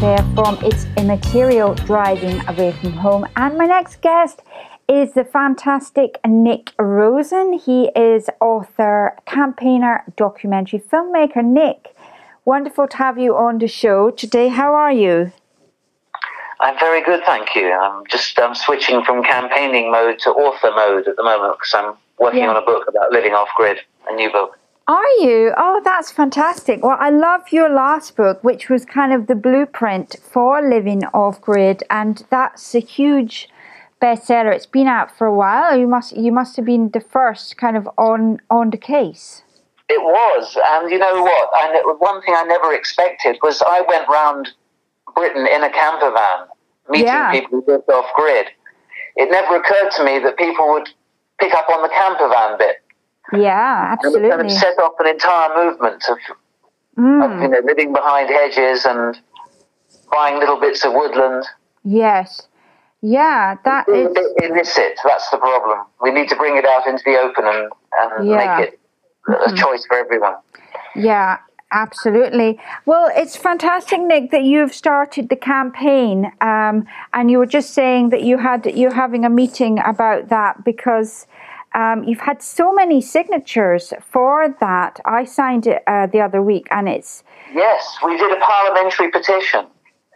there 0.00 0.24
from 0.34 0.56
It's 0.62 0.86
Immaterial 0.96 1.74
Driving 1.74 2.40
Away 2.48 2.72
from 2.72 2.92
Home. 2.92 3.26
And 3.36 3.58
my 3.58 3.66
next 3.66 4.00
guest 4.00 4.40
is 4.88 5.12
the 5.12 5.24
fantastic 5.24 6.18
Nick 6.26 6.72
Rosen. 6.78 7.52
He 7.52 7.90
is 7.94 8.30
author, 8.40 9.14
campaigner, 9.26 10.04
documentary 10.16 10.78
filmmaker. 10.78 11.44
Nick, 11.44 11.94
wonderful 12.46 12.88
to 12.88 12.96
have 12.96 13.18
you 13.18 13.36
on 13.36 13.58
the 13.58 13.68
show 13.68 14.10
today. 14.10 14.48
How 14.48 14.72
are 14.74 14.92
you? 14.92 15.32
I'm 16.60 16.78
very 16.78 17.04
good, 17.04 17.22
thank 17.26 17.54
you. 17.54 17.70
I'm 17.70 18.06
just 18.06 18.38
I'm 18.38 18.54
switching 18.54 19.04
from 19.04 19.22
campaigning 19.22 19.92
mode 19.92 20.18
to 20.20 20.30
author 20.30 20.70
mode 20.74 21.08
at 21.08 21.16
the 21.16 21.22
moment 21.22 21.58
because 21.58 21.74
I'm 21.74 21.94
working 22.18 22.40
yeah. 22.40 22.50
on 22.50 22.56
a 22.56 22.62
book 22.62 22.88
about 22.88 23.12
living 23.12 23.32
off 23.32 23.48
grid, 23.54 23.80
a 24.08 24.14
new 24.14 24.32
book. 24.32 24.58
Are 24.90 25.08
you? 25.20 25.54
Oh, 25.56 25.80
that's 25.84 26.10
fantastic. 26.10 26.82
Well, 26.82 26.96
I 26.98 27.10
love 27.10 27.52
your 27.52 27.68
last 27.68 28.16
book, 28.16 28.42
which 28.42 28.68
was 28.68 28.84
kind 28.84 29.12
of 29.12 29.28
the 29.28 29.36
blueprint 29.36 30.16
for 30.20 30.68
living 30.68 31.04
off 31.14 31.40
grid, 31.40 31.84
and 31.88 32.24
that's 32.28 32.74
a 32.74 32.80
huge 32.80 33.48
bestseller. 34.02 34.52
It's 34.52 34.66
been 34.66 34.88
out 34.88 35.16
for 35.16 35.28
a 35.28 35.34
while. 35.34 35.78
You 35.78 35.86
must 35.86 36.16
you 36.16 36.32
must 36.32 36.56
have 36.56 36.64
been 36.64 36.90
the 36.90 37.00
first 37.00 37.56
kind 37.56 37.76
of 37.76 37.88
on 37.96 38.40
on 38.50 38.70
the 38.70 38.76
case. 38.76 39.44
It 39.88 40.02
was, 40.02 40.58
and 40.72 40.90
you 40.90 40.98
know 40.98 41.22
what? 41.22 41.50
And 41.62 42.00
one 42.00 42.20
thing 42.22 42.34
I 42.36 42.42
never 42.42 42.74
expected 42.74 43.38
was 43.44 43.62
I 43.64 43.82
went 43.82 44.08
round 44.08 44.48
Britain 45.14 45.46
in 45.46 45.62
a 45.62 45.70
camper 45.70 46.10
van, 46.10 46.48
meeting 46.88 47.06
yeah. 47.06 47.30
people 47.30 47.60
who 47.60 47.72
lived 47.72 47.88
off 47.88 48.06
grid. 48.16 48.48
It 49.14 49.30
never 49.30 49.54
occurred 49.54 49.92
to 49.98 50.04
me 50.04 50.18
that 50.18 50.36
people 50.36 50.68
would 50.70 50.88
pick 51.38 51.54
up 51.54 51.70
on 51.70 51.80
the 51.82 51.90
camper 51.90 52.28
van 52.28 52.58
bit. 52.58 52.82
Yeah, 53.32 53.88
absolutely. 53.92 54.30
And, 54.30 54.42
and 54.42 54.52
set 54.52 54.78
off 54.78 54.94
an 54.98 55.06
entire 55.06 55.54
movement 55.64 56.04
of, 56.08 56.18
mm. 56.98 57.24
of, 57.24 57.42
you 57.42 57.48
know, 57.48 57.60
living 57.64 57.92
behind 57.92 58.28
hedges 58.28 58.84
and 58.84 59.18
buying 60.12 60.38
little 60.38 60.60
bits 60.60 60.84
of 60.84 60.92
woodland. 60.92 61.44
Yes. 61.84 62.42
Yeah, 63.02 63.56
that 63.64 63.88
is 63.88 64.14
illicit. 64.42 64.98
That's 65.04 65.30
the 65.30 65.38
problem. 65.38 65.86
We 66.02 66.10
need 66.10 66.28
to 66.28 66.36
bring 66.36 66.56
it 66.58 66.66
out 66.66 66.86
into 66.86 67.02
the 67.04 67.18
open 67.18 67.44
and, 67.46 67.72
and 67.98 68.28
yeah. 68.28 68.58
make 68.58 68.68
it 68.68 68.80
a 69.26 69.30
mm-hmm. 69.30 69.56
choice 69.56 69.86
for 69.86 69.96
everyone. 69.96 70.34
Yeah, 70.94 71.38
Absolutely. 71.72 72.58
Well, 72.84 73.10
it's 73.14 73.36
fantastic, 73.36 74.00
Nick, 74.00 74.32
that 74.32 74.42
you've 74.42 74.74
started 74.74 75.28
the 75.28 75.36
campaign, 75.36 76.32
um, 76.40 76.86
and 77.12 77.30
you 77.30 77.38
were 77.38 77.46
just 77.46 77.72
saying 77.74 78.08
that 78.08 78.24
you 78.24 78.38
had 78.38 78.66
you're 78.66 78.94
having 78.94 79.24
a 79.24 79.30
meeting 79.30 79.78
about 79.78 80.30
that 80.30 80.64
because 80.64 81.28
um, 81.74 82.04
you've 82.04 82.20
had 82.20 82.42
so 82.42 82.72
many 82.72 83.00
signatures 83.00 83.92
for 84.04 84.54
that. 84.60 85.00
I 85.04 85.24
signed 85.24 85.66
it 85.66 85.82
uh, 85.86 86.06
the 86.06 86.20
other 86.20 86.42
week, 86.42 86.66
and 86.70 86.88
it's 86.88 87.22
yes, 87.54 87.96
we 88.04 88.16
did 88.16 88.32
a 88.32 88.40
parliamentary 88.40 89.10
petition, 89.10 89.66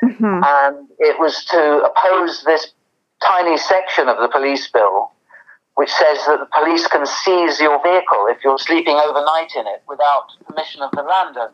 mm-hmm. 0.02 0.40
and 0.44 0.88
it 0.98 1.18
was 1.20 1.44
to 1.46 1.82
oppose 1.84 2.42
this 2.44 2.72
tiny 3.24 3.56
section 3.56 4.08
of 4.08 4.18
the 4.18 4.28
police 4.28 4.68
bill, 4.68 5.12
which 5.76 5.90
says 5.90 6.18
that 6.26 6.40
the 6.40 6.48
police 6.58 6.88
can 6.88 7.06
seize 7.06 7.60
your 7.60 7.80
vehicle 7.82 8.26
if 8.28 8.38
you're 8.42 8.58
sleeping 8.58 8.96
overnight 8.96 9.52
in 9.56 9.66
it 9.68 9.82
without 9.88 10.26
permission 10.46 10.82
of 10.82 10.90
the 10.90 11.02
landowner. 11.02 11.52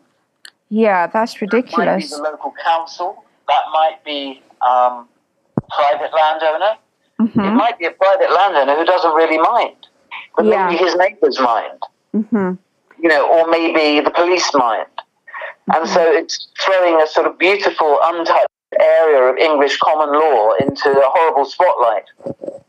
Yeah, 0.70 1.08
that's 1.08 1.42
ridiculous. 1.42 1.76
That 1.76 1.86
might 1.86 2.00
be 2.00 2.08
the 2.08 2.22
local 2.22 2.54
council. 2.64 3.24
That 3.48 3.64
might 3.72 4.02
be 4.04 4.42
um, 4.66 5.08
private 5.68 6.12
landowner. 6.14 6.78
Mm-hmm. 7.20 7.40
It 7.40 7.52
might 7.52 7.78
be 7.78 7.84
a 7.84 7.90
private 7.90 8.30
landowner 8.32 8.76
who 8.76 8.86
doesn't 8.86 9.12
really 9.12 9.36
mind 9.36 9.88
but 10.36 10.46
yeah. 10.46 10.66
maybe 10.66 10.78
his 10.78 10.94
neighbour's 10.96 11.38
mind. 11.40 11.78
Mm-hmm. 12.14 12.52
You 13.02 13.08
know, 13.08 13.28
or 13.28 13.50
maybe 13.50 14.00
the 14.04 14.10
police 14.10 14.50
mind. 14.54 14.86
Mm-hmm. 14.96 15.82
And 15.82 15.88
so 15.88 16.00
it's 16.12 16.48
throwing 16.60 17.00
a 17.02 17.06
sort 17.06 17.26
of 17.26 17.38
beautiful, 17.38 17.98
untouched 18.02 18.46
area 18.78 19.22
of 19.30 19.36
English 19.36 19.78
common 19.78 20.12
law 20.12 20.52
into 20.60 20.90
a 20.90 21.04
horrible 21.06 21.44
spotlight 21.44 22.04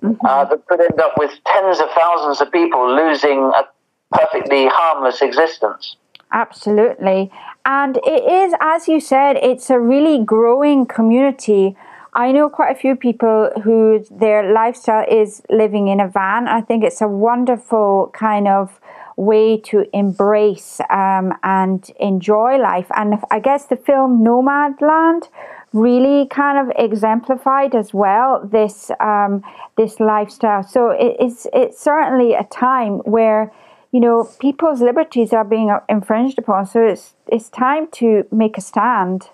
mm-hmm. 0.02 0.26
uh, 0.26 0.46
that 0.46 0.66
could 0.68 0.82
end 0.82 1.00
up 1.00 1.14
with 1.18 1.32
tens 1.46 1.80
of 1.80 1.90
thousands 1.92 2.42
of 2.42 2.52
people 2.52 2.96
losing 2.96 3.52
a 3.56 3.64
perfectly 4.12 4.68
harmless 4.68 5.22
existence. 5.22 5.96
Absolutely. 6.32 7.32
And 7.66 7.98
it 7.98 8.24
is, 8.24 8.54
as 8.60 8.88
you 8.88 9.00
said, 9.00 9.38
it's 9.38 9.70
a 9.70 9.80
really 9.80 10.24
growing 10.24 10.86
community 10.86 11.76
I 12.14 12.34
know 12.34 12.50
quite 12.50 12.76
a 12.76 12.80
few 12.80 12.96
people 12.96 13.52
who 13.64 14.04
their 14.12 14.52
lifestyle 14.52 15.06
is 15.10 15.42
living 15.50 15.88
in 15.88 16.02
a 16.02 16.10
van. 16.10 16.48
I 16.48 16.60
think 16.60 16.84
it's 16.84 17.02
a 17.02 17.08
wonderful 17.08 18.12
kind 18.14 18.50
of 18.50 18.82
way 19.16 19.58
to 19.58 19.86
embrace 19.96 20.82
um, 20.90 21.34
and 21.44 21.90
enjoy 22.00 22.58
life. 22.58 22.88
And 22.96 23.20
I 23.30 23.40
guess 23.40 23.66
the 23.66 23.78
film 23.78 24.24
Nomadland 24.24 25.30
really 25.74 26.28
kind 26.28 26.58
of 26.58 26.76
exemplified 26.78 27.76
as 27.76 27.94
well 27.94 28.46
this 28.46 28.92
um, 29.00 29.42
this 29.78 30.02
lifestyle. 30.02 30.64
So 30.64 30.90
it, 30.90 31.16
it's 31.20 31.48
it's 31.54 31.80
certainly 31.80 32.34
a 32.34 32.44
time 32.44 33.00
where 33.00 33.54
you 33.92 34.02
know 34.02 34.30
people's 34.40 34.82
liberties 34.82 35.32
are 35.32 35.46
being 35.46 35.74
infringed 35.88 36.40
upon. 36.40 36.66
So 36.66 36.84
it's 36.86 37.14
it's 37.28 37.48
time 37.50 37.88
to 37.94 38.26
make 38.32 38.58
a 38.58 38.62
stand. 38.62 39.30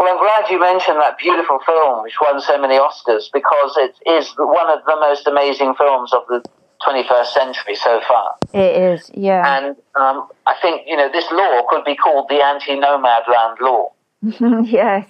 Well, 0.00 0.08
I'm 0.08 0.18
glad 0.18 0.50
you 0.50 0.58
mentioned 0.58 0.96
that 0.96 1.18
beautiful 1.18 1.58
film, 1.66 2.02
which 2.04 2.14
won 2.22 2.40
so 2.40 2.58
many 2.58 2.78
Oscars, 2.78 3.24
because 3.34 3.76
it 3.76 3.94
is 4.08 4.32
one 4.38 4.70
of 4.70 4.82
the 4.86 4.96
most 4.98 5.26
amazing 5.26 5.74
films 5.74 6.14
of 6.14 6.22
the 6.26 6.42
21st 6.88 7.26
century 7.26 7.74
so 7.74 8.00
far. 8.08 8.36
It 8.54 8.80
is, 8.80 9.10
yeah. 9.12 9.58
And 9.58 9.76
um, 9.96 10.26
I 10.46 10.54
think, 10.62 10.84
you 10.86 10.96
know, 10.96 11.12
this 11.12 11.30
law 11.30 11.66
could 11.68 11.84
be 11.84 11.94
called 11.96 12.30
the 12.30 12.42
anti 12.42 12.76
nomad 12.76 13.24
land 13.30 13.58
law. 13.60 13.92
yes. 14.22 15.06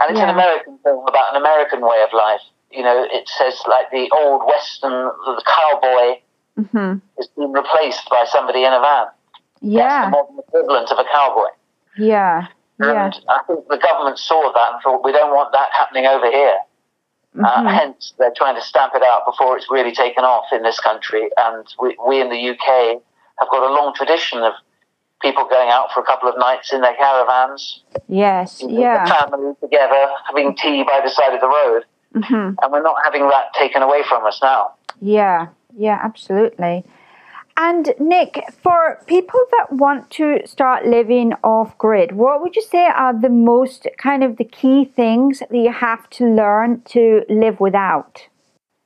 And 0.00 0.10
it's 0.10 0.18
yeah. 0.18 0.24
an 0.24 0.30
American 0.30 0.76
film 0.82 1.06
about 1.06 1.36
an 1.36 1.40
American 1.40 1.82
way 1.82 2.02
of 2.02 2.12
life. 2.12 2.40
You 2.72 2.82
know, 2.82 3.06
it 3.08 3.28
says 3.28 3.54
like 3.68 3.92
the 3.92 4.10
old 4.18 4.42
Western, 4.44 5.04
the 5.24 5.44
cowboy 5.46 6.20
mm-hmm. 6.58 6.98
is 7.20 7.28
being 7.36 7.52
replaced 7.52 8.10
by 8.10 8.24
somebody 8.28 8.64
in 8.64 8.72
a 8.72 8.80
van. 8.80 9.06
Yeah. 9.60 9.86
That's 9.86 10.06
the 10.06 10.10
modern 10.10 10.38
equivalent 10.40 10.90
of 10.90 10.98
a 10.98 11.04
cowboy. 11.04 11.50
Yeah. 11.96 12.48
And 12.78 13.14
yeah. 13.14 13.32
I 13.32 13.40
think 13.46 13.68
the 13.68 13.78
government 13.78 14.18
saw 14.18 14.52
that 14.52 14.72
and 14.74 14.82
thought, 14.82 15.04
we 15.04 15.12
don't 15.12 15.30
want 15.30 15.52
that 15.52 15.68
happening 15.72 16.06
over 16.06 16.30
here. 16.30 16.58
Uh, 17.38 17.38
mm-hmm. 17.38 17.66
Uh, 17.66 17.72
hence, 17.72 18.12
they're 18.18 18.34
trying 18.36 18.54
to 18.54 18.62
stamp 18.62 18.92
it 18.94 19.02
out 19.02 19.22
before 19.26 19.56
it's 19.56 19.70
really 19.70 19.94
taken 19.94 20.24
off 20.24 20.46
in 20.52 20.62
this 20.62 20.80
country. 20.80 21.28
And 21.36 21.66
we, 21.80 21.96
we 22.06 22.20
in 22.20 22.28
the 22.28 22.50
UK 22.50 23.00
have 23.38 23.48
got 23.50 23.70
a 23.70 23.72
long 23.72 23.94
tradition 23.94 24.40
of 24.40 24.52
people 25.22 25.46
going 25.48 25.70
out 25.70 25.88
for 25.92 26.00
a 26.00 26.04
couple 26.04 26.28
of 26.28 26.38
nights 26.38 26.72
in 26.72 26.80
their 26.82 26.94
caravans. 26.94 27.82
Yes, 28.08 28.62
yeah. 28.66 29.04
Family 29.06 29.54
together, 29.60 30.04
having 30.26 30.54
tea 30.56 30.84
by 30.84 31.00
the 31.02 31.10
side 31.10 31.34
of 31.34 31.40
the 31.40 31.48
road. 31.48 31.84
Mm-hmm. 32.14 32.58
And 32.62 32.72
we're 32.72 32.82
not 32.82 32.96
having 33.04 33.28
that 33.28 33.52
taken 33.54 33.82
away 33.82 34.02
from 34.08 34.24
us 34.24 34.40
now. 34.42 34.74
Yeah, 35.00 35.48
yeah, 35.76 35.98
absolutely. 36.02 36.84
And 37.58 37.94
Nick, 37.98 38.44
for 38.62 39.00
people 39.06 39.40
that 39.52 39.72
want 39.72 40.10
to 40.12 40.40
start 40.44 40.86
living 40.86 41.32
off 41.42 41.76
grid, 41.78 42.12
what 42.12 42.42
would 42.42 42.54
you 42.54 42.62
say 42.62 42.86
are 42.86 43.18
the 43.18 43.30
most 43.30 43.86
kind 43.96 44.22
of 44.22 44.36
the 44.36 44.44
key 44.44 44.84
things 44.84 45.38
that 45.38 45.54
you 45.54 45.72
have 45.72 46.08
to 46.10 46.26
learn 46.26 46.82
to 46.90 47.22
live 47.30 47.58
without? 47.58 48.28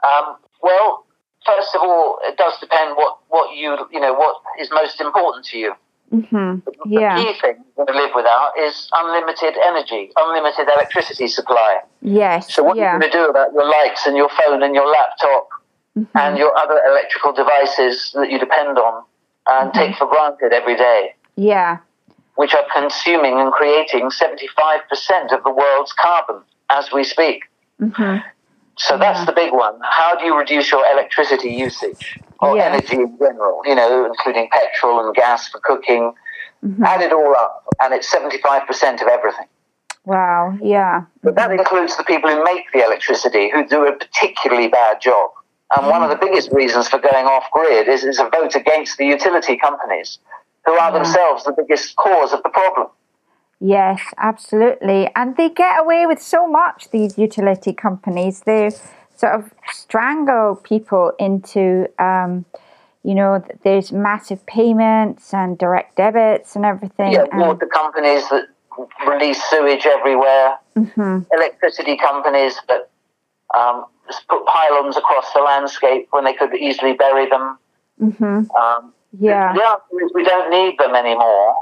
Um, 0.06 0.36
well, 0.62 1.04
first 1.44 1.74
of 1.74 1.80
all, 1.80 2.20
it 2.22 2.36
does 2.36 2.54
depend 2.60 2.96
what, 2.96 3.18
what 3.28 3.56
you 3.56 3.76
you 3.90 3.98
know 3.98 4.14
what 4.14 4.36
is 4.60 4.70
most 4.70 5.00
important 5.00 5.46
to 5.46 5.58
you. 5.58 5.74
Mm-hmm. 6.12 6.68
Yeah. 6.86 7.16
The 7.16 7.24
key 7.24 7.40
thing 7.40 7.64
to 7.76 7.92
live 7.92 8.10
without 8.14 8.52
is 8.58 8.88
unlimited 8.92 9.54
energy, 9.64 10.10
unlimited 10.16 10.68
electricity 10.68 11.28
supply. 11.28 11.80
Yes. 12.02 12.52
So 12.52 12.62
what 12.62 12.76
yeah. 12.76 12.82
are 12.82 12.94
you 12.94 13.00
going 13.00 13.12
to 13.12 13.18
do 13.18 13.28
about 13.28 13.52
your 13.52 13.68
lights 13.68 14.06
and 14.06 14.16
your 14.16 14.28
phone 14.28 14.62
and 14.62 14.74
your 14.74 14.88
laptop 14.90 15.48
mm-hmm. 15.98 16.18
and 16.18 16.38
your 16.38 16.56
other 16.56 16.80
electrical 16.88 17.32
devices 17.32 18.12
that 18.14 18.30
you 18.30 18.38
depend 18.38 18.78
on 18.78 19.04
and 19.48 19.70
mm-hmm. 19.70 19.78
take 19.78 19.96
for 19.96 20.06
granted 20.06 20.52
every 20.52 20.76
day. 20.76 21.14
Yeah. 21.36 21.78
Which 22.36 22.54
are 22.54 22.64
consuming 22.74 23.38
and 23.38 23.52
creating 23.52 24.10
75% 24.10 25.36
of 25.36 25.42
the 25.44 25.50
world's 25.50 25.92
carbon 25.92 26.42
as 26.70 26.90
we 26.92 27.04
speak. 27.04 27.44
Mm-hmm. 27.80 28.26
So 28.78 28.96
that's 28.96 29.26
the 29.26 29.32
big 29.32 29.52
one. 29.52 29.78
How 29.82 30.16
do 30.16 30.24
you 30.24 30.36
reduce 30.36 30.70
your 30.72 30.84
electricity 30.90 31.50
usage 31.50 32.18
or 32.38 32.56
yeah. 32.56 32.64
energy 32.64 32.96
in 32.96 33.18
general, 33.18 33.60
you 33.66 33.74
know, 33.74 34.06
including 34.06 34.48
petrol 34.50 35.04
and 35.04 35.14
gas 35.14 35.48
for 35.48 35.60
cooking? 35.60 36.14
Mm-hmm. 36.64 36.84
Add 36.84 37.02
it 37.02 37.12
all 37.12 37.34
up, 37.36 37.66
and 37.80 37.92
it's 37.94 38.12
75% 38.14 39.02
of 39.02 39.08
everything. 39.08 39.46
Wow, 40.04 40.58
yeah. 40.62 41.04
But 41.22 41.34
that 41.36 41.50
includes 41.50 41.96
the 41.96 42.04
people 42.04 42.30
who 42.30 42.42
make 42.42 42.70
the 42.72 42.84
electricity, 42.84 43.50
who 43.50 43.66
do 43.66 43.86
a 43.86 43.92
particularly 43.92 44.68
bad 44.68 45.00
job. 45.00 45.30
And 45.76 45.86
one 45.86 46.02
of 46.02 46.10
the 46.10 46.16
biggest 46.16 46.50
reasons 46.52 46.88
for 46.88 46.98
going 46.98 47.26
off 47.26 47.44
grid 47.52 47.88
is, 47.88 48.04
is 48.04 48.18
a 48.18 48.28
vote 48.28 48.54
against 48.56 48.98
the 48.98 49.06
utility 49.06 49.56
companies, 49.56 50.18
who 50.66 50.72
are 50.72 50.92
themselves 50.92 51.44
the 51.44 51.52
biggest 51.52 51.96
cause 51.96 52.32
of 52.32 52.42
the 52.42 52.48
problem. 52.48 52.88
Yes, 53.60 54.00
absolutely. 54.16 55.10
And 55.14 55.36
they 55.36 55.50
get 55.50 55.80
away 55.80 56.06
with 56.06 56.20
so 56.20 56.46
much, 56.46 56.90
these 56.90 57.18
utility 57.18 57.72
companies. 57.72 58.40
They 58.40 58.70
sort 59.16 59.34
of 59.34 59.50
strangle 59.70 60.56
people 60.56 61.12
into, 61.18 61.86
um, 61.98 62.46
you 63.04 63.14
know, 63.14 63.44
there's 63.62 63.92
massive 63.92 64.44
payments 64.46 65.34
and 65.34 65.58
direct 65.58 65.96
debits 65.96 66.56
and 66.56 66.64
everything. 66.64 67.12
Yeah, 67.12 67.26
and 67.30 67.60
the 67.60 67.66
companies 67.66 68.28
that 68.30 68.46
release 69.06 69.42
sewage 69.44 69.84
everywhere, 69.84 70.56
mm-hmm. 70.76 71.18
electricity 71.32 71.96
companies 71.98 72.58
that 72.68 72.88
um, 73.54 73.84
put 74.28 74.44
pylons 74.46 74.96
across 74.96 75.32
the 75.32 75.40
landscape 75.40 76.08
when 76.10 76.24
they 76.24 76.32
could 76.32 76.54
easily 76.54 76.94
bury 76.94 77.28
them. 77.28 77.58
Mm-hmm. 78.00 78.50
Um, 78.50 78.92
yeah. 79.18 79.52
The 79.52 79.62
answer 79.62 80.04
is 80.04 80.10
we 80.14 80.24
don't 80.24 80.50
need 80.50 80.78
them 80.78 80.94
anymore. 80.94 81.54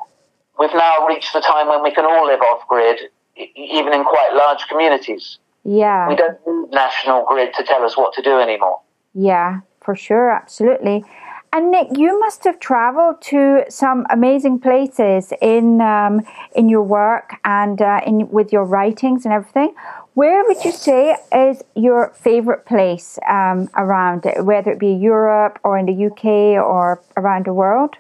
We've 0.59 0.75
now 0.75 1.07
reached 1.07 1.33
the 1.33 1.41
time 1.41 1.69
when 1.69 1.83
we 1.83 1.93
can 1.93 2.05
all 2.05 2.27
live 2.27 2.41
off 2.41 2.67
grid, 2.69 2.99
even 3.37 3.93
in 3.93 4.05
quite 4.05 4.31
large 4.35 4.67
communities. 4.69 5.39
Yeah. 5.65 6.09
We 6.09 6.17
don't 6.17 6.39
need 6.47 6.75
national 6.75 7.25
grid 7.27 7.55
to 7.55 7.63
tell 7.63 7.85
us 7.85 7.97
what 7.97 8.13
to 8.15 8.23
do 8.23 8.39
anymore. 8.39 8.81
Yeah, 9.15 9.61
for 9.81 9.95
sure, 9.95 10.31
absolutely. 10.31 11.05
And 11.53 11.71
Nick, 11.71 11.89
you 11.97 12.19
must 12.21 12.45
have 12.45 12.61
traveled 12.61 13.23
to 13.23 13.65
some 13.71 14.07
amazing 14.11 14.61
places 14.61 15.33
in 15.41 15.81
um, 15.81 16.21
in 16.55 16.69
your 16.69 16.83
work 16.83 17.37
and 17.45 17.81
uh, 17.81 18.01
in 18.07 18.29
with 18.29 18.53
your 18.53 18.65
writings 18.65 19.25
and 19.25 19.33
everything. 19.33 19.75
Where 20.19 20.43
would 20.49 20.65
you 20.65 20.73
say 20.73 21.17
is 21.33 21.63
your 21.77 22.13
favorite 22.13 22.67
place 22.67 23.21
um, 23.29 23.71
around 23.77 24.27
it, 24.27 24.45
whether 24.45 24.73
it 24.73 24.81
be 24.81 24.93
Europe 24.93 25.61
or 25.63 25.79
in 25.79 25.87
the 25.87 26.07
UK 26.07 26.25
or 26.61 27.01
around 27.17 27.47
the 27.47 27.53
world? 27.53 27.95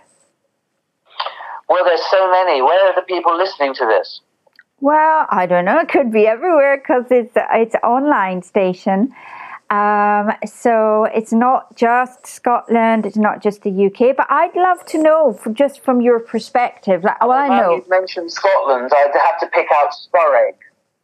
Well, 1.69 1.85
there's 1.85 2.05
so 2.11 2.29
many. 2.29 2.61
Where 2.61 2.88
are 2.88 2.94
the 2.97 3.06
people 3.06 3.37
listening 3.37 3.73
to 3.75 3.87
this? 3.87 4.20
Well, 4.81 5.26
I 5.31 5.47
don't 5.47 5.65
know. 5.65 5.79
It 5.79 5.91
could 5.91 6.11
be 6.11 6.26
everywhere 6.26 6.79
because 6.79 7.05
it's 7.12 7.35
it's 7.37 7.76
online 7.85 8.43
station. 8.43 9.15
Um, 9.70 10.32
so 10.44 11.05
it's 11.15 11.32
not 11.32 11.76
just 11.76 12.26
Scotland, 12.26 13.06
it's 13.06 13.19
not 13.29 13.43
just 13.43 13.62
the 13.62 13.87
UK, 13.87 14.17
but 14.17 14.26
I'd 14.29 14.56
love 14.56 14.85
to 14.87 15.00
know 15.00 15.35
from, 15.35 15.55
just 15.55 15.85
from 15.85 16.00
your 16.00 16.19
perspective. 16.19 17.05
Like, 17.05 17.20
well, 17.20 17.31
I 17.31 17.61
know. 17.61 17.76
You 17.76 17.85
mentioned 17.88 18.32
Scotland, 18.32 18.91
I'd 18.93 19.12
have 19.15 19.38
to 19.38 19.47
pick 19.53 19.69
out 19.76 19.91
Scoraig. 19.93 20.55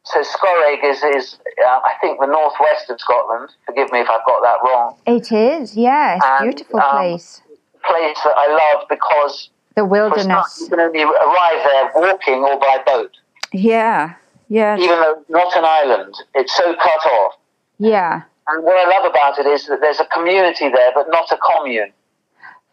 So 0.04 0.20
Scoraig 0.20 0.84
is, 0.84 1.02
is 1.02 1.38
uh, 1.66 1.80
I 1.84 1.94
think, 2.00 2.20
the 2.20 2.26
northwest 2.26 2.90
of 2.90 3.00
Scotland. 3.00 3.50
Forgive 3.66 3.90
me 3.90 4.00
if 4.00 4.08
I've 4.10 4.24
got 4.26 4.42
that 4.42 4.58
wrong. 4.62 4.96
It 5.06 5.32
is, 5.32 5.76
yes. 5.76 6.20
And, 6.22 6.50
beautiful 6.50 6.80
um, 6.80 6.90
place. 6.90 7.40
Place 7.82 8.18
that 8.22 8.34
I 8.36 8.48
love 8.74 8.86
because 8.88 9.50
the 9.74 9.84
wilderness. 9.84 10.58
You 10.60 10.68
can 10.68 10.80
only 10.80 11.02
arrive 11.02 11.64
there 11.64 11.90
walking 11.94 12.44
or 12.44 12.58
by 12.58 12.78
boat. 12.86 13.10
Yeah, 13.52 14.14
yeah. 14.48 14.76
Even 14.76 15.00
though 15.00 15.20
it's 15.20 15.30
not 15.30 15.56
an 15.56 15.64
island, 15.64 16.14
it's 16.34 16.56
so 16.56 16.74
cut 16.74 17.06
off. 17.12 17.34
Yeah. 17.78 18.22
And 18.46 18.64
what 18.64 18.76
I 18.76 18.98
love 18.98 19.10
about 19.10 19.38
it 19.38 19.46
is 19.46 19.66
that 19.66 19.80
there's 19.80 20.00
a 20.00 20.06
community 20.06 20.68
there, 20.68 20.92
but 20.94 21.06
not 21.08 21.30
a 21.32 21.38
commune. 21.38 21.92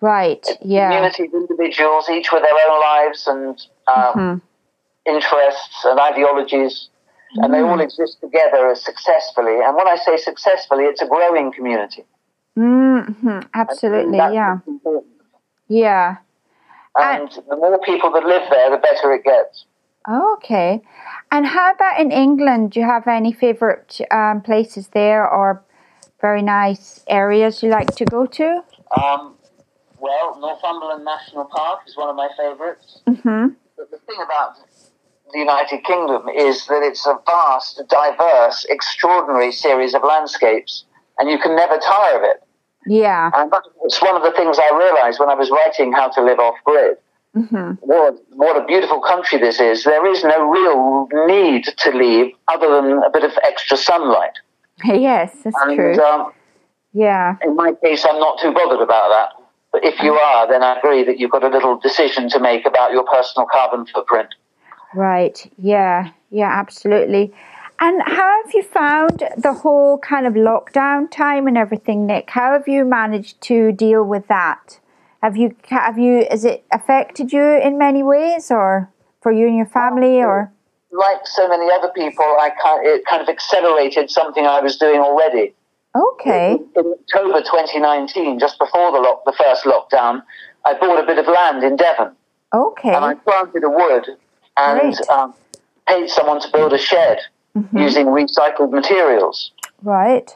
Right. 0.02 0.44
It's 0.48 0.58
yeah. 0.64 0.90
community 0.90 1.26
of 1.26 1.34
individuals, 1.34 2.10
each 2.10 2.32
with 2.32 2.44
their 2.44 2.54
own 2.70 2.82
lives 2.82 3.28
and 3.28 3.62
um, 3.88 3.96
mm-hmm. 3.96 4.38
interests 5.06 5.86
and 5.86 6.00
ideologies, 6.00 6.90
mm. 7.38 7.44
and 7.44 7.54
they 7.54 7.60
all 7.60 7.78
mm. 7.78 7.84
exist 7.84 8.18
together 8.22 8.70
as 8.70 8.84
successfully. 8.84 9.60
And 9.64 9.76
when 9.76 9.88
I 9.88 9.98
say 9.98 10.18
successfully, 10.18 10.86
it's 10.86 11.02
a 11.02 11.08
growing 11.08 11.52
community. 11.52 12.06
Mm-hmm. 12.58 13.40
Absolutely. 13.54 14.18
Yeah. 14.18 14.60
Yeah. 15.68 16.18
And, 16.96 17.32
and 17.32 17.32
the 17.50 17.56
more 17.56 17.80
people 17.80 18.12
that 18.12 18.26
live 18.26 18.44
there, 18.50 18.70
the 18.70 18.78
better 18.78 19.14
it 19.14 19.24
gets. 19.24 19.66
Okay. 20.10 20.82
And 21.32 21.46
how 21.46 21.72
about 21.72 22.00
in 22.00 22.12
England? 22.12 22.72
Do 22.72 22.80
you 22.82 22.86
have 22.86 23.08
any 23.08 23.32
favourite 23.32 24.02
um, 24.12 24.42
places 24.42 24.90
there 24.90 25.28
or 25.28 25.64
very 26.20 26.42
nice 26.42 27.04
areas 27.08 27.64
you 27.64 27.70
like 27.70 27.96
to 27.96 28.06
go 28.06 28.26
to? 28.26 28.64
Um, 29.02 29.36
well, 30.00 30.40
Northumberland 30.40 31.06
National 31.06 31.46
Park 31.46 31.82
is 31.88 31.96
one 31.96 32.10
of 32.10 32.16
my 32.16 32.30
favourites. 32.36 33.02
Mm-hmm. 33.08 33.54
But 33.78 33.92
the 33.92 33.98
thing 34.00 34.18
about 34.24 34.58
the 35.34 35.40
United 35.40 35.84
Kingdom 35.84 36.28
is 36.30 36.66
that 36.68 36.82
it's 36.84 37.06
a 37.06 37.16
vast, 37.26 37.82
diverse, 37.90 38.66
extraordinary 38.70 39.52
series 39.52 39.94
of 39.94 40.04
landscapes, 40.04 40.86
and 41.18 41.30
you 41.30 41.38
can 41.40 41.56
never 41.56 41.78
tire 41.78 42.18
of 42.18 42.24
it. 42.24 42.44
Yeah. 42.88 43.30
And 43.34 43.52
that's 43.52 44.02
one 44.02 44.16
of 44.16 44.24
the 44.24 44.32
things 44.32 44.58
I 44.60 44.76
realised 44.76 45.20
when 45.20 45.30
I 45.30 45.36
was 45.36 45.52
writing 45.52 45.94
How 45.94 46.10
to 46.10 46.24
Live 46.24 46.40
Off 46.40 46.56
Grid 46.66 46.98
Mm-hmm. 47.36 47.86
What, 47.86 48.22
what 48.32 48.62
a 48.62 48.66
beautiful 48.66 49.00
country 49.00 49.40
this 49.40 49.62
is. 49.62 49.86
There 49.86 50.06
is 50.06 50.24
no 50.24 50.50
real 50.50 51.08
need 51.28 51.66
to 51.66 51.92
leave 51.92 52.34
other 52.50 52.68
than 52.76 53.02
a 53.04 53.10
bit 53.10 53.24
of 53.24 53.32
extra 53.44 53.78
sunlight. 53.78 54.34
Yes, 54.84 55.32
that's 55.44 55.56
and, 55.62 55.76
true. 55.76 56.04
Um, 56.04 56.34
yeah. 56.92 57.36
In 57.44 57.56
my 57.56 57.74
case, 57.84 58.04
I'm 58.10 58.18
not 58.18 58.40
too 58.42 58.52
bothered 58.52 58.82
about 58.82 59.10
that. 59.10 59.30
But 59.72 59.86
if 59.86 60.02
you 60.02 60.14
are, 60.14 60.48
then 60.52 60.64
I 60.64 60.80
agree 60.80 61.04
that 61.04 61.20
you've 61.20 61.30
got 61.30 61.44
a 61.44 61.50
little 61.50 61.78
decision 61.78 62.28
to 62.30 62.40
make 62.40 62.66
about 62.66 62.92
your 62.92 63.04
personal 63.04 63.48
carbon 63.50 63.86
footprint. 63.86 64.34
Right. 64.94 65.52
Yeah. 65.58 66.12
Yeah, 66.30 66.50
absolutely. 66.50 67.34
And 67.80 68.02
how 68.06 68.44
have 68.44 68.54
you 68.54 68.62
found 68.62 69.24
the 69.38 69.54
whole 69.54 69.98
kind 69.98 70.28
of 70.28 70.34
lockdown 70.34 71.10
time 71.10 71.48
and 71.48 71.58
everything, 71.58 72.06
Nick? 72.06 72.30
How 72.30 72.54
have 72.54 72.68
you 72.68 72.86
managed 72.86 73.42
to 73.42 73.72
deal 73.72 74.04
with 74.04 74.28
that? 74.28 74.80
Have 75.24 75.36
you 75.36 75.56
have 75.64 75.98
you 75.98 76.20
is 76.20 76.46
it 76.46 76.64
affected 76.72 77.34
you 77.34 77.44
in 77.44 77.78
many 77.78 78.04
ways, 78.04 78.52
or 78.52 78.90
for 79.22 79.32
you 79.32 79.48
and 79.48 79.58
your 79.58 79.66
family, 79.66 80.22
or? 80.22 80.52
Like 80.92 81.26
so 81.26 81.48
many 81.48 81.72
other 81.72 81.90
people, 81.90 82.26
I 82.26 82.52
kind 82.62 82.86
it 82.86 83.06
kind 83.06 83.22
of 83.22 83.30
accelerated 83.30 84.12
something 84.12 84.46
I 84.46 84.62
was 84.62 84.78
doing 84.78 85.00
already. 85.00 85.54
Okay. 85.96 86.54
In, 86.54 86.70
in 86.76 86.96
October 87.00 87.42
2019, 87.42 88.40
just 88.40 88.60
before 88.60 88.92
the 88.92 89.00
lock, 89.00 89.26
the 89.26 89.34
first 89.34 89.64
lockdown, 89.64 90.24
I 90.66 90.74
bought 90.76 91.04
a 91.04 91.06
bit 91.06 91.18
of 91.18 91.28
land 91.28 91.64
in 91.64 91.76
Devon. 91.76 92.16
Okay. 92.54 92.94
And 92.94 93.04
I 93.04 93.16
planted 93.16 93.64
a 93.64 93.70
wood 93.70 94.08
and 94.58 94.96
um, 95.10 95.34
paid 95.88 96.10
someone 96.10 96.40
to 96.42 96.50
build 96.52 96.74
a 96.74 96.78
shed 96.78 97.20
mm-hmm. 97.56 97.78
using 97.78 98.08
recycled 98.08 98.72
materials. 98.72 99.52
Right. 99.82 100.30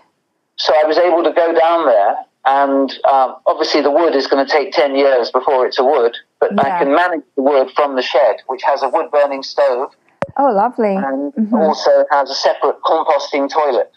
So 0.58 0.74
I 0.74 0.86
was 0.86 0.98
able 0.98 1.24
to 1.24 1.32
go 1.32 1.54
down 1.54 1.86
there 1.86 2.16
and 2.46 2.92
um, 3.06 3.38
obviously, 3.48 3.82
the 3.82 3.90
wood 3.90 4.16
is 4.16 4.28
going 4.28 4.46
to 4.46 4.52
take 4.52 4.72
10 4.72 4.96
years 4.96 5.32
before 5.32 5.66
it's 5.66 5.80
a 5.80 5.84
wood, 5.84 6.16
but 6.40 6.52
yeah. 6.54 6.62
I 6.62 6.84
can 6.84 6.94
manage 6.94 7.24
the 7.36 7.42
wood 7.42 7.72
from 7.76 7.96
the 7.96 8.04
shed, 8.04 8.36
which 8.48 8.62
has 8.64 8.84
a 8.84 8.90
wood 8.90 9.10
burning 9.12 9.42
stove. 9.42 9.90
Oh, 10.38 10.52
lovely. 10.52 10.96
And 10.96 11.34
mm-hmm. 11.34 11.56
also 11.56 12.06
has 12.12 12.30
a 12.30 12.36
separate 12.36 12.80
composting 12.84 13.50
toilet. 13.50 13.92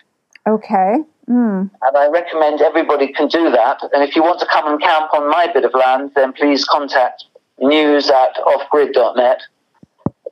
Okay. 0.46 0.96
Mm. 1.28 1.70
And 1.82 1.96
I 1.96 2.08
recommend 2.08 2.62
everybody 2.62 3.12
can 3.12 3.28
do 3.28 3.50
that. 3.50 3.82
And 3.92 4.02
if 4.02 4.16
you 4.16 4.22
want 4.22 4.40
to 4.40 4.46
come 4.46 4.66
and 4.66 4.80
camp 4.80 5.12
on 5.12 5.28
my 5.28 5.50
bit 5.52 5.64
of 5.64 5.74
land, 5.74 6.12
then 6.16 6.32
please 6.32 6.64
contact 6.64 7.24
news 7.58 8.08
at 8.08 8.34
offgrid.net 8.36 9.42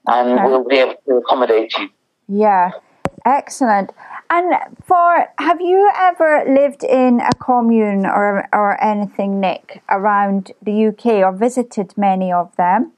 and 0.06 0.38
okay. 0.38 0.44
we'll 0.44 0.64
be 0.64 0.76
able 0.76 0.94
to 1.06 1.16
accommodate 1.16 1.72
you. 1.78 1.88
Yeah, 2.28 2.72
excellent. 3.24 3.92
And 4.28 4.54
for 4.84 5.28
have 5.38 5.60
you 5.60 5.90
ever 5.94 6.44
lived 6.48 6.82
in 6.82 7.20
a 7.20 7.30
commune 7.38 8.04
or 8.06 8.48
or 8.52 8.82
anything, 8.82 9.40
Nick, 9.40 9.82
around 9.88 10.52
the 10.62 10.86
UK 10.86 11.06
or 11.24 11.32
visited 11.32 11.96
many 11.96 12.32
of 12.32 12.54
them? 12.56 12.92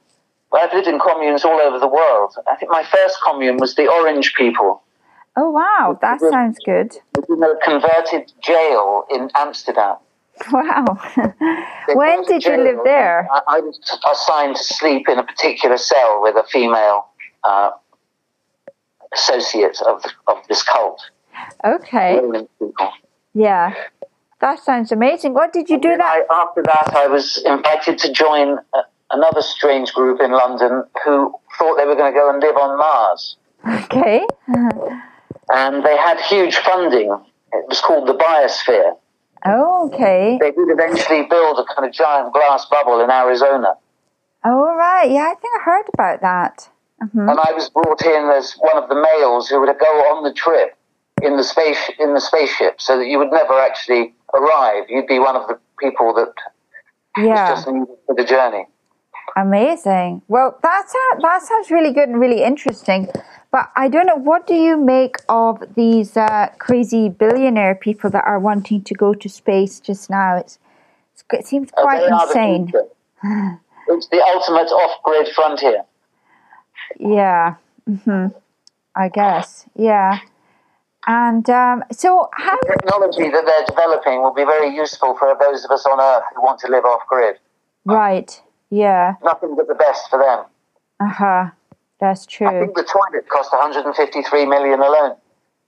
Well, 0.51 0.63
I've 0.63 0.73
lived 0.73 0.87
in 0.87 0.99
communes 0.99 1.45
all 1.45 1.59
over 1.59 1.77
the 1.77 1.87
world. 1.87 2.33
I 2.47 2.55
think 2.55 2.71
my 2.71 2.83
first 2.83 3.17
commune 3.23 3.57
was 3.57 3.75
the 3.75 3.87
Orange 3.87 4.33
people. 4.33 4.81
Oh 5.35 5.51
wow, 5.51 5.97
that 6.01 6.19
sounds 6.19 6.57
good. 6.65 6.97
In 7.29 7.43
a 7.43 7.53
converted 7.63 8.33
jail 8.41 9.05
in 9.11 9.29
Amsterdam. 9.35 9.97
Wow. 10.51 10.99
when 11.93 12.23
did 12.23 12.43
you 12.43 12.57
live 12.57 12.79
there? 12.83 13.27
I, 13.31 13.57
I, 13.57 13.59
was 13.59 13.79
assigned 14.11 14.55
to 14.55 14.63
sleep 14.63 15.07
in 15.09 15.19
a 15.19 15.23
particular 15.23 15.77
cell 15.77 16.21
with 16.21 16.35
a 16.35 16.43
female 16.51 17.07
uh, 17.43 17.71
associate 19.13 19.79
of, 19.87 20.03
of 20.27 20.37
this 20.47 20.63
cult. 20.63 21.01
Okay. 21.65 22.19
Yeah. 23.33 23.73
That 24.41 24.59
sounds 24.59 24.91
amazing. 24.91 25.33
What 25.33 25.51
did 25.51 25.69
you 25.69 25.79
do 25.79 25.97
that? 25.97 26.01
I, 26.01 26.41
after 26.41 26.63
that, 26.63 26.95
I 26.95 27.07
was 27.07 27.37
invited 27.45 27.97
to 27.99 28.11
join 28.11 28.57
a, 28.73 28.79
another 29.11 29.41
strange 29.41 29.93
group 29.93 30.21
in 30.21 30.31
London 30.31 30.83
who 31.03 31.33
thought 31.57 31.77
they 31.77 31.85
were 31.85 31.95
going 31.95 32.13
to 32.13 32.17
go 32.17 32.29
and 32.29 32.41
live 32.41 32.55
on 32.55 32.77
Mars. 32.77 33.37
Okay. 33.83 34.25
and 35.49 35.83
they 35.83 35.97
had 35.97 36.19
huge 36.21 36.55
funding. 36.57 37.11
It 37.51 37.65
was 37.67 37.81
called 37.81 38.07
the 38.07 38.13
Biosphere. 38.13 38.97
Oh, 39.45 39.87
okay. 39.87 40.37
They 40.41 40.51
did 40.51 40.69
eventually 40.69 41.23
build 41.29 41.59
a 41.59 41.65
kind 41.73 41.87
of 41.87 41.93
giant 41.93 42.33
glass 42.33 42.65
bubble 42.65 42.99
in 43.01 43.09
Arizona. 43.09 43.75
Oh, 44.43 44.75
right. 44.75 45.09
Yeah, 45.09 45.31
I 45.31 45.35
think 45.35 45.53
I 45.59 45.63
heard 45.63 45.85
about 45.93 46.21
that. 46.21 46.69
Mm-hmm. 47.03 47.29
And 47.29 47.39
I 47.39 47.51
was 47.53 47.69
brought 47.69 48.05
in 48.05 48.29
as 48.29 48.53
one 48.59 48.77
of 48.81 48.89
the 48.89 48.95
males 48.95 49.47
who 49.47 49.59
would 49.61 49.73
go 49.79 49.85
on 49.85 50.23
the 50.23 50.33
trip 50.33 50.75
in 51.21 51.37
the 51.37 51.43
space 51.43 51.89
in 51.99 52.13
the 52.13 52.21
spaceship, 52.21 52.79
so 52.81 52.97
that 52.97 53.07
you 53.07 53.17
would 53.17 53.31
never 53.31 53.53
actually 53.59 54.13
arrive. 54.33 54.85
You'd 54.89 55.07
be 55.07 55.19
one 55.19 55.35
of 55.35 55.47
the 55.47 55.59
people 55.79 56.13
that 56.13 56.33
yeah. 57.17 57.49
just 57.49 57.67
needed 57.67 57.87
for 58.05 58.15
the 58.15 58.23
journey. 58.23 58.65
Amazing. 59.35 60.21
Well, 60.27 60.57
that 60.63 60.89
sounds, 60.89 61.21
that 61.21 61.41
sounds 61.43 61.71
really 61.71 61.93
good 61.93 62.09
and 62.09 62.19
really 62.19 62.43
interesting. 62.43 63.09
But 63.51 63.71
I 63.75 63.87
don't 63.87 64.05
know, 64.05 64.15
what 64.15 64.45
do 64.45 64.53
you 64.53 64.77
make 64.77 65.17
of 65.27 65.63
these 65.75 66.15
uh, 66.15 66.49
crazy 66.59 67.09
billionaire 67.09 67.73
people 67.73 68.09
that 68.11 68.23
are 68.25 68.39
wanting 68.39 68.83
to 68.83 68.93
go 68.93 69.13
to 69.15 69.27
space 69.27 69.79
just 69.79 70.09
now? 70.09 70.37
It's, 70.37 70.59
it's 71.13 71.23
it 71.31 71.47
seems 71.47 71.69
oh, 71.77 71.81
quite 71.81 72.03
oh, 72.03 72.27
insane. 72.27 72.71
The 72.71 73.59
it's 73.87 74.07
the 74.09 74.21
ultimate 74.21 74.71
off-grid 74.71 75.29
frontier. 75.33 75.83
Yeah, 76.99 77.55
Mm-hmm. 77.89 78.37
I 78.95 79.09
guess, 79.09 79.65
yeah. 79.75 80.19
And 81.07 81.49
um, 81.49 81.83
so, 81.91 82.29
how 82.33 82.57
the 82.61 82.77
technology 82.79 83.29
that 83.29 83.45
they're 83.45 83.65
developing 83.65 84.21
will 84.21 84.33
be 84.33 84.43
very 84.43 84.75
useful 84.75 85.15
for 85.17 85.35
those 85.39 85.65
of 85.65 85.71
us 85.71 85.85
on 85.85 85.99
Earth 85.99 86.23
who 86.35 86.41
want 86.41 86.59
to 86.61 86.67
live 86.67 86.85
off 86.85 87.01
grid. 87.07 87.37
Right. 87.85 88.41
Yeah. 88.69 89.15
Nothing 89.23 89.55
but 89.55 89.67
the 89.67 89.75
best 89.75 90.09
for 90.09 90.19
them. 90.19 90.45
Uh 90.99 91.13
huh. 91.13 91.49
That's 91.99 92.25
true. 92.25 92.47
I 92.47 92.59
think 92.59 92.75
the 92.75 92.83
toilet 92.83 93.27
cost 93.27 93.51
153 93.51 94.45
million 94.45 94.79
alone. 94.79 95.15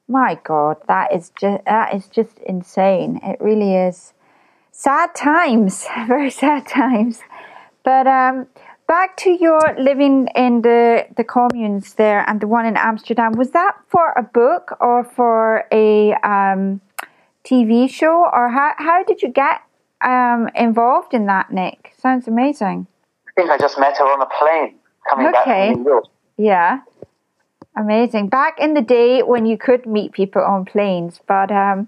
My 0.07 0.39
God, 0.43 0.77
that 0.87 1.13
is 1.13 1.31
just 1.39 1.63
that 1.65 1.93
is 1.93 2.07
just 2.07 2.39
insane. 2.39 3.19
It 3.23 3.37
really 3.39 3.75
is. 3.75 4.13
Sad 4.71 5.13
times, 5.15 5.85
very 6.07 6.31
sad 6.31 6.67
times. 6.67 7.19
But 7.83 8.07
um, 8.07 8.47
back 8.87 9.15
to 9.17 9.31
your 9.31 9.61
living 9.77 10.27
in 10.35 10.61
the 10.61 11.05
the 11.15 11.23
communes 11.23 11.93
there 11.95 12.27
and 12.29 12.41
the 12.41 12.47
one 12.47 12.65
in 12.65 12.77
Amsterdam. 12.77 13.33
Was 13.33 13.51
that 13.51 13.73
for 13.87 14.11
a 14.17 14.23
book 14.23 14.77
or 14.79 15.03
for 15.03 15.65
a 15.71 16.13
um, 16.23 16.81
TV 17.43 17.89
show, 17.89 18.29
or 18.33 18.49
how 18.49 18.73
how 18.77 19.03
did 19.03 19.21
you 19.21 19.29
get 19.29 19.61
um, 20.01 20.49
involved 20.55 21.13
in 21.13 21.25
that, 21.27 21.51
Nick? 21.51 21.93
Sounds 21.97 22.27
amazing. 22.27 22.87
I 23.27 23.31
think 23.35 23.49
I 23.49 23.57
just 23.57 23.79
met 23.79 23.97
her 23.97 24.05
on 24.05 24.21
a 24.21 24.29
plane 24.39 24.75
coming 25.09 25.27
okay. 25.27 25.33
back 25.33 25.73
from 25.73 25.83
New 25.83 25.89
York. 25.89 26.05
Yeah. 26.41 26.79
Amazing. 27.77 28.29
Back 28.29 28.57
in 28.59 28.73
the 28.73 28.81
day 28.81 29.21
when 29.21 29.45
you 29.45 29.57
could 29.57 29.85
meet 29.85 30.11
people 30.11 30.41
on 30.41 30.65
planes, 30.65 31.21
but 31.27 31.51
um, 31.51 31.87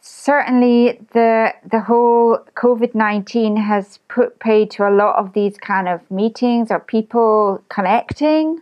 certainly 0.00 0.98
the 1.12 1.52
the 1.70 1.80
whole 1.80 2.38
COVID 2.56 2.94
nineteen 2.94 3.56
has 3.58 3.98
put 4.08 4.40
paid 4.40 4.70
to 4.72 4.88
a 4.88 4.90
lot 4.90 5.16
of 5.16 5.34
these 5.34 5.58
kind 5.58 5.86
of 5.86 6.00
meetings 6.10 6.70
or 6.70 6.80
people 6.80 7.62
connecting, 7.68 8.60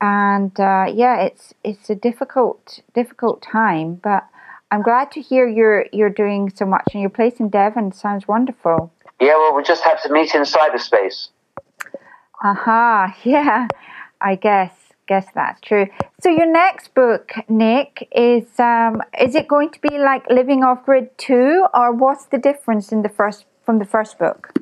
and 0.00 0.58
uh, 0.58 0.86
yeah, 0.92 1.20
it's 1.20 1.52
it's 1.62 1.90
a 1.90 1.94
difficult 1.94 2.80
difficult 2.94 3.42
time. 3.42 3.94
But 3.94 4.26
I'm 4.70 4.82
glad 4.82 5.12
to 5.12 5.20
hear 5.20 5.46
you're 5.46 5.84
you're 5.92 6.16
doing 6.24 6.50
so 6.50 6.64
much, 6.64 6.86
and 6.94 7.02
your 7.02 7.10
place 7.10 7.38
in 7.38 7.50
Devon 7.50 7.92
sounds 7.92 8.26
wonderful. 8.26 8.90
Yeah, 9.20 9.36
well, 9.36 9.54
we 9.54 9.62
just 9.62 9.84
have 9.84 10.02
to 10.02 10.10
meet 10.10 10.34
in 10.34 10.42
cyberspace. 10.42 11.28
Aha, 12.42 13.04
uh-huh, 13.04 13.20
yeah, 13.28 13.68
I 14.20 14.34
guess 14.36 14.72
guess 15.06 15.26
that's 15.34 15.60
true. 15.60 15.88
So 16.22 16.28
your 16.30 16.46
next 16.46 16.94
book, 16.94 17.32
Nick, 17.48 18.08
is 18.12 18.46
um, 18.58 19.02
is 19.20 19.34
it 19.34 19.48
going 19.48 19.70
to 19.70 19.80
be 19.80 19.98
like 19.98 20.28
Living 20.30 20.62
Off 20.62 20.84
Grid 20.84 21.10
two, 21.18 21.66
or 21.74 21.92
what's 21.92 22.26
the 22.26 22.38
difference 22.38 22.92
in 22.92 23.02
the 23.02 23.08
first 23.08 23.44
from 23.64 23.78
the 23.78 23.84
first 23.84 24.18
book? 24.18 24.52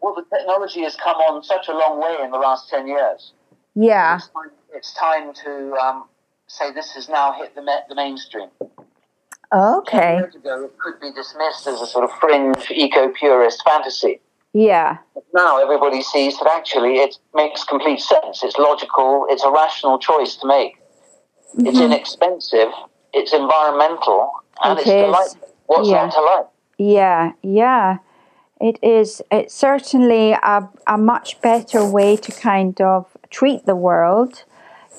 Well, 0.00 0.14
the 0.14 0.24
technology 0.34 0.82
has 0.82 0.96
come 0.96 1.16
on 1.16 1.42
such 1.42 1.68
a 1.68 1.72
long 1.72 2.00
way 2.00 2.24
in 2.24 2.30
the 2.30 2.38
last 2.38 2.70
ten 2.70 2.86
years. 2.86 3.32
Yeah, 3.74 4.16
it's 4.16 4.28
time, 4.28 4.50
it's 4.74 4.94
time 4.94 5.34
to 5.44 5.74
um, 5.74 6.08
say 6.46 6.72
this 6.72 6.92
has 6.92 7.08
now 7.08 7.32
hit 7.32 7.54
the, 7.54 7.62
the 7.88 7.94
mainstream. 7.94 8.48
Okay. 9.52 9.98
Ten 9.98 10.18
years 10.18 10.34
ago, 10.36 10.64
it 10.64 10.78
could 10.78 11.00
be 11.00 11.12
dismissed 11.12 11.66
as 11.66 11.80
a 11.80 11.86
sort 11.86 12.04
of 12.04 12.10
fringe 12.20 12.70
eco-purist 12.70 13.62
fantasy. 13.64 14.20
Yeah. 14.52 14.98
Now 15.32 15.62
everybody 15.62 16.02
sees 16.02 16.38
that 16.38 16.50
actually 16.52 16.96
it 16.96 17.16
makes 17.34 17.62
complete 17.64 18.00
sense. 18.00 18.42
It's 18.42 18.58
logical. 18.58 19.26
It's 19.28 19.44
a 19.44 19.50
rational 19.50 19.98
choice 19.98 20.36
to 20.36 20.46
make. 20.46 20.76
Mm-hmm. 20.76 21.66
It's 21.66 21.78
inexpensive. 21.78 22.68
It's 23.12 23.32
environmental, 23.32 24.30
and 24.62 24.78
it 24.78 24.82
it's 24.82 24.90
delightful. 24.90 25.48
What's 25.66 25.88
yeah. 25.88 26.04
not 26.06 26.12
to 26.12 26.20
like? 26.20 26.46
Yeah, 26.78 27.32
yeah. 27.42 27.98
It 28.60 28.78
is. 28.82 29.22
It's 29.30 29.54
certainly 29.54 30.32
a, 30.32 30.68
a 30.86 30.98
much 30.98 31.40
better 31.40 31.84
way 31.88 32.16
to 32.16 32.32
kind 32.32 32.80
of 32.80 33.06
treat 33.30 33.66
the 33.66 33.76
world 33.76 34.44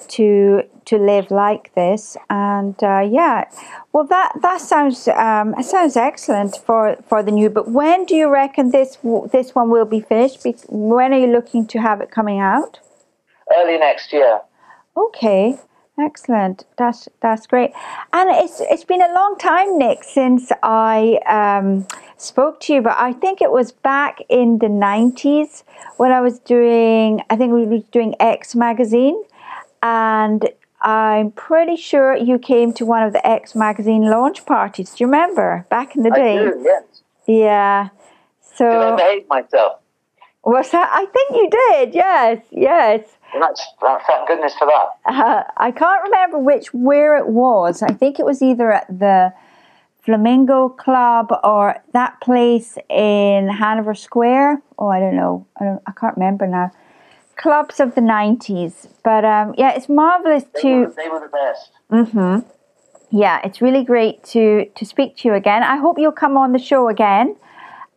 to 0.09 0.63
to 0.85 0.97
live 0.97 1.31
like 1.31 1.73
this. 1.75 2.17
And 2.29 2.75
uh, 2.83 2.99
yeah, 2.99 3.45
well, 3.93 4.05
that 4.05 4.33
that 4.41 4.61
sounds 4.61 5.07
um, 5.07 5.55
sounds 5.61 5.95
excellent 5.97 6.57
for, 6.57 6.97
for 7.07 7.23
the 7.23 7.31
new. 7.31 7.49
But 7.49 7.69
when 7.69 8.05
do 8.05 8.15
you 8.15 8.29
reckon 8.29 8.71
this 8.71 8.97
this 9.31 9.55
one 9.55 9.69
will 9.69 9.85
be 9.85 10.01
finished? 10.01 10.45
When 10.69 11.13
are 11.13 11.19
you 11.19 11.27
looking 11.27 11.67
to 11.67 11.79
have 11.79 12.01
it 12.01 12.11
coming 12.11 12.39
out? 12.39 12.79
Early 13.55 13.77
next 13.77 14.13
year. 14.13 14.41
Okay. 14.95 15.57
Excellent. 15.99 16.65
That's 16.77 17.09
that's 17.21 17.45
great. 17.45 17.71
And 18.13 18.29
it's 18.31 18.61
it's 18.61 18.85
been 18.85 19.01
a 19.01 19.13
long 19.13 19.35
time, 19.37 19.77
Nick, 19.77 20.03
since 20.03 20.51
I 20.63 21.19
um, 21.27 21.85
spoke 22.17 22.59
to 22.61 22.73
you. 22.73 22.81
But 22.81 22.95
I 22.97 23.13
think 23.13 23.41
it 23.41 23.51
was 23.51 23.71
back 23.71 24.19
in 24.29 24.59
the 24.59 24.69
nineties 24.69 25.63
when 25.97 26.11
I 26.11 26.21
was 26.21 26.39
doing. 26.39 27.21
I 27.29 27.35
think 27.35 27.53
we 27.53 27.65
were 27.65 27.83
doing 27.91 28.15
X 28.19 28.55
magazine, 28.55 29.21
and 29.81 30.49
I'm 30.81 31.31
pretty 31.31 31.75
sure 31.75 32.15
you 32.15 32.39
came 32.39 32.73
to 32.73 32.85
one 32.85 33.03
of 33.03 33.13
the 33.13 33.25
X 33.25 33.55
magazine 33.55 34.09
launch 34.09 34.45
parties. 34.45 34.91
Do 34.95 35.03
you 35.03 35.07
remember 35.07 35.65
back 35.69 35.95
in 35.95 36.03
the 36.03 36.11
day? 36.11 36.39
I 36.39 36.43
do, 36.43 36.61
yes. 36.63 36.83
Yeah. 37.27 37.89
So 38.55 38.69
did 38.69 38.81
I 38.81 38.95
behave 38.95 39.27
myself? 39.27 39.79
Was 40.43 40.71
that? 40.71 40.89
I 40.91 41.05
think 41.05 41.31
you 41.31 41.49
did. 41.49 41.93
Yes, 41.93 42.39
yes. 42.51 43.07
Well, 43.33 43.41
that's, 43.41 43.65
thank 44.07 44.27
goodness 44.27 44.55
for 44.55 44.67
that. 44.67 44.87
Uh, 45.05 45.43
I 45.57 45.71
can't 45.71 46.03
remember 46.03 46.39
which 46.39 46.73
where 46.73 47.15
it 47.15 47.27
was. 47.27 47.81
I 47.83 47.93
think 47.93 48.19
it 48.19 48.25
was 48.25 48.41
either 48.41 48.71
at 48.71 48.87
the 48.87 49.33
Flamingo 50.01 50.69
Club 50.69 51.31
or 51.43 51.81
that 51.93 52.19
place 52.21 52.77
in 52.89 53.49
Hanover 53.49 53.93
Square. 53.93 54.61
Oh, 54.79 54.87
I 54.87 54.99
don't 54.99 55.15
know. 55.15 55.45
I 55.59 55.63
don't. 55.63 55.81
I 55.85 55.91
can't 55.91 56.17
remember 56.17 56.47
now 56.47 56.71
clubs 57.41 57.79
of 57.79 57.95
the 57.95 58.01
90s. 58.01 58.87
But 59.03 59.25
um, 59.25 59.55
yeah, 59.57 59.71
it's 59.71 59.89
marvelous 59.89 60.43
they 60.55 60.61
to. 60.61 60.73
Were, 60.73 60.93
they 60.95 61.09
were 61.09 61.19
the 61.19 61.27
best. 61.27 61.71
Mm-hmm. 61.91 62.47
Yeah, 63.17 63.41
it's 63.43 63.61
really 63.61 63.83
great 63.83 64.23
to, 64.25 64.65
to 64.75 64.85
speak 64.85 65.17
to 65.17 65.27
you 65.27 65.33
again. 65.33 65.63
I 65.63 65.77
hope 65.77 65.97
you'll 65.99 66.13
come 66.13 66.37
on 66.37 66.53
the 66.53 66.59
show 66.59 66.87
again 66.87 67.35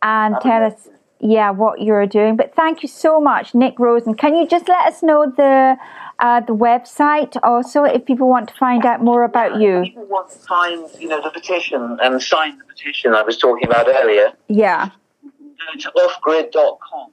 and 0.01 0.35
tell 0.41 0.63
us, 0.63 0.89
yeah, 1.21 1.51
what 1.51 1.81
you're 1.81 2.05
doing. 2.05 2.35
But 2.35 2.53
thank 2.53 2.83
you 2.83 2.89
so 2.89 3.21
much, 3.21 3.55
Nick 3.55 3.79
Rosen. 3.79 4.15
Can 4.15 4.35
you 4.35 4.45
just 4.45 4.67
let 4.67 4.85
us 4.87 5.01
know 5.01 5.31
the 5.35 5.77
uh, 6.19 6.39
the 6.41 6.55
website 6.55 7.35
also 7.43 7.83
if 7.83 8.05
people 8.05 8.29
want 8.29 8.47
to 8.49 8.53
find 8.55 8.85
out 8.85 9.01
more 9.01 9.23
about 9.23 9.59
you? 9.59 9.81
People 9.83 10.05
want 10.05 10.31
to 10.31 10.39
find, 10.39 10.89
you 10.99 11.07
know, 11.07 11.21
the 11.21 11.29
petition 11.29 11.97
and 12.01 12.21
sign 12.21 12.57
the 12.57 12.65
petition 12.65 13.13
I 13.13 13.21
was 13.21 13.37
talking 13.37 13.67
about 13.67 13.87
earlier. 13.87 14.31
Yeah. 14.47 14.89
Go 15.23 15.79
to 15.79 15.91
offgrid.com. 15.91 17.11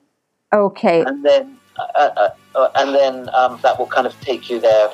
Okay. 0.53 1.03
And 1.03 1.25
then 1.25 1.59
uh, 1.79 2.11
uh, 2.17 2.29
uh, 2.55 2.69
and 2.77 2.95
then 2.95 3.29
um, 3.35 3.59
that 3.63 3.79
will 3.79 3.87
kind 3.87 4.07
of 4.07 4.19
take 4.21 4.51
you 4.51 4.61
there, 4.61 4.91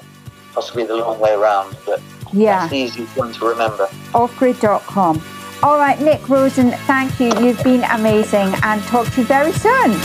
possibly 0.53 0.85
the 0.85 0.97
long 0.97 1.19
way 1.19 1.33
around, 1.33 1.77
but 1.85 2.01
yeah. 2.33 2.61
that's 2.61 2.71
the 2.71 2.79
easiest 2.79 3.17
one 3.17 3.33
to 3.33 3.45
remember. 3.47 3.87
Offgrid.com. 4.13 5.23
All 5.63 5.77
right, 5.77 6.01
Nick 6.01 6.29
Rosen, 6.29 6.71
thank 6.87 7.19
you. 7.19 7.33
You've 7.41 7.63
been 7.65 7.83
amazing 7.85 8.55
and 8.63 8.81
talk 8.85 9.09
to 9.15 9.21
you 9.21 9.27
very 9.27 9.53
soon. 9.53 9.99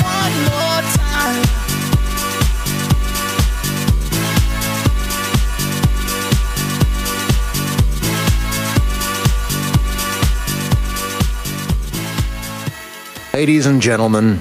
Ladies 13.34 13.66
and 13.66 13.82
gentlemen, 13.82 14.40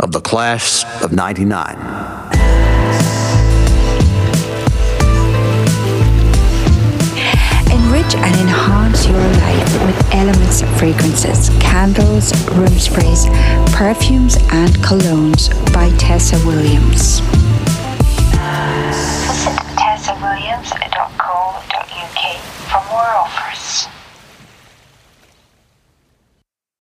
of 0.00 0.12
the 0.12 0.20
class 0.20 0.77
of 1.02 1.12
99. 1.12 1.76
Enrich 7.70 8.14
and 8.14 8.34
enhance 8.40 9.06
your 9.06 9.18
life 9.18 9.86
with 9.86 10.14
elements 10.14 10.62
of 10.62 10.68
fragrances, 10.78 11.50
candles, 11.60 12.32
room 12.52 12.78
sprays, 12.78 13.26
perfumes, 13.72 14.36
and 14.52 14.70
colognes 14.76 15.50
by 15.72 15.90
Tessa 15.96 16.36
Williams. 16.46 17.20
Visit 19.28 19.58
tessawilliams.co.uk 19.76 22.20
for 22.70 22.82
more 22.90 23.10
offers. 23.16 23.47